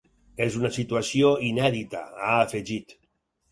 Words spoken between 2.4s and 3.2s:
afegit.